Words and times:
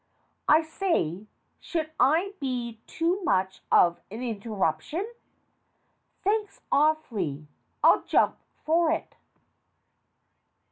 )I 0.47 0.63
say, 0.63 1.27
should 1.59 1.91
I 1.99 2.33
be 2.39 2.81
too 2.87 3.23
much 3.23 3.61
of 3.71 3.99
an 4.09 4.23
interruption? 4.23 5.05
Thanks, 6.23 6.59
awfully. 6.71 7.45
I'll 7.83 8.01
jump 8.01 8.39
for 8.65 8.89
it. 8.89 9.13